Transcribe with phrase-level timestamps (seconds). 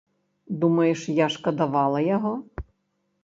[0.63, 2.31] Думаеш, я шкадавала яго?